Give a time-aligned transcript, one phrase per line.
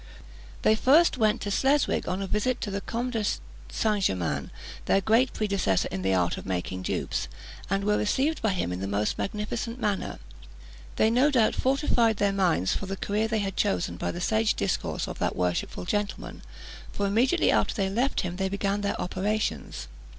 [0.63, 3.23] They first went to Sleswig on a visit to the Count de
[3.69, 4.03] St.
[4.03, 4.49] Germain,
[4.85, 7.27] their great predecessor in the art of making dupes,
[7.69, 10.17] and were received by him in the most magnificent manner.
[10.95, 14.55] They no doubt fortified their minds for the career they had chosen by the sage
[14.55, 16.41] discourse of that worshipful gentleman;
[16.91, 19.87] for immediately after they left him, they began their operations.